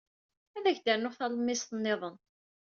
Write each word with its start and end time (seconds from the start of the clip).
Ad 0.57 0.65
ak-d-rnuɣ 0.65 1.13
talemmiẓt 1.15 1.71
niḍen. 1.75 2.15